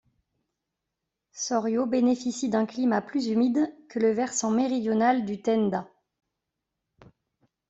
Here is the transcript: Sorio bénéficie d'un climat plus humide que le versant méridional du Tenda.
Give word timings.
Sorio 1.31 1.85
bénéficie 1.85 2.49
d'un 2.49 2.65
climat 2.65 3.01
plus 3.03 3.27
humide 3.27 3.71
que 3.87 3.99
le 3.99 4.09
versant 4.09 4.49
méridional 4.49 5.25
du 5.25 5.43
Tenda. 5.43 5.85